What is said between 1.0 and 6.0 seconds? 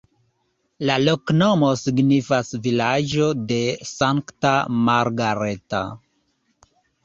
loknomo signifas vilaĝo-de-Sankta Margareta.